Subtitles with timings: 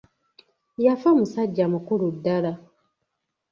[0.85, 2.51] Yafa musajja mukulu ddala.